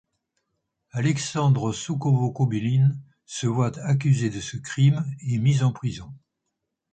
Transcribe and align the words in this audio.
Aleksandre 0.93 1.73
Soukhovo-Kobyline 1.73 2.99
se 3.27 3.45
voit 3.45 3.77
accusé 3.81 4.31
de 4.31 4.41
ce 4.41 4.57
crime 4.57 5.05
et 5.21 5.37
mis 5.37 5.61
en 5.61 5.71
prison. 5.71 6.11